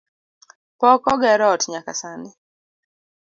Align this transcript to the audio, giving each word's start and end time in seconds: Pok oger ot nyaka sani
Pok 0.79 1.01
oger 1.13 1.39
ot 1.51 1.61
nyaka 1.71 1.93
sani 2.01 2.31